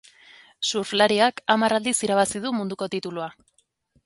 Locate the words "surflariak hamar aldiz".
0.69-1.95